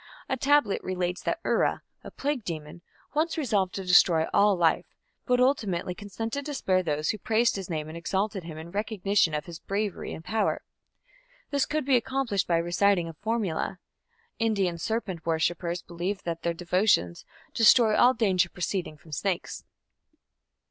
A 0.27 0.35
tablet 0.35 0.83
relates 0.83 1.21
that 1.21 1.39
Ura, 1.45 1.83
a 2.03 2.09
plague 2.09 2.43
demon, 2.43 2.81
once 3.13 3.37
resolved 3.37 3.75
to 3.75 3.85
destroy 3.85 4.25
all 4.33 4.55
life, 4.55 4.87
but 5.27 5.39
ultimately 5.39 5.93
consented 5.93 6.43
to 6.47 6.55
spare 6.55 6.81
those 6.81 7.09
who 7.11 7.19
praised 7.19 7.55
his 7.55 7.69
name 7.69 7.87
and 7.87 7.95
exalted 7.95 8.43
him 8.43 8.57
in 8.57 8.71
recognition 8.71 9.35
of 9.35 9.45
his 9.45 9.59
bravery 9.59 10.11
and 10.11 10.25
power. 10.25 10.63
This 11.51 11.67
could 11.67 11.85
be 11.85 11.97
accomplished 11.97 12.47
by 12.47 12.57
reciting 12.57 13.07
a 13.09 13.13
formula. 13.13 13.77
Indian 14.39 14.79
serpent 14.79 15.23
worshippers 15.23 15.83
believe 15.83 16.23
that 16.23 16.41
their 16.41 16.55
devotions 16.55 17.23
"destroy 17.53 17.95
all 17.95 18.15
danger 18.15 18.49
proceeding 18.49 18.97
from 18.97 19.11
snakes". 19.11 19.65